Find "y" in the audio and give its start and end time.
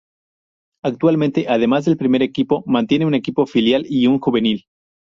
3.87-4.07